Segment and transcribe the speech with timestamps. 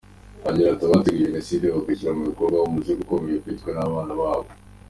[0.49, 4.49] Agira ati “Abateguye Jenoside bakayishyira mu bikorwa, umuzigo ukomeye ufitwe n’abana babo.